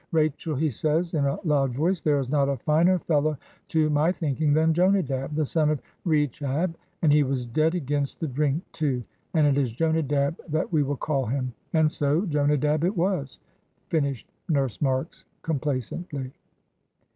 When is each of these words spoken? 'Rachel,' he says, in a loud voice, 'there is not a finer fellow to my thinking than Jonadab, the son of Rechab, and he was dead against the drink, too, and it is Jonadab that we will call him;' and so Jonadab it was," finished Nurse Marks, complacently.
'Rachel,' 0.11 0.55
he 0.55 0.71
says, 0.71 1.13
in 1.13 1.25
a 1.25 1.37
loud 1.43 1.75
voice, 1.75 2.01
'there 2.01 2.17
is 2.17 2.27
not 2.27 2.49
a 2.49 2.57
finer 2.57 2.97
fellow 2.97 3.37
to 3.67 3.87
my 3.91 4.11
thinking 4.11 4.51
than 4.51 4.73
Jonadab, 4.73 5.35
the 5.35 5.45
son 5.45 5.69
of 5.69 5.79
Rechab, 6.05 6.75
and 7.03 7.13
he 7.13 7.21
was 7.21 7.45
dead 7.45 7.75
against 7.75 8.19
the 8.19 8.25
drink, 8.27 8.63
too, 8.71 9.03
and 9.35 9.45
it 9.45 9.59
is 9.59 9.71
Jonadab 9.71 10.39
that 10.49 10.73
we 10.73 10.81
will 10.81 10.97
call 10.97 11.27
him;' 11.27 11.53
and 11.73 11.91
so 11.91 12.25
Jonadab 12.25 12.83
it 12.83 12.97
was," 12.97 13.39
finished 13.89 14.27
Nurse 14.49 14.81
Marks, 14.81 15.25
complacently. 15.43 16.33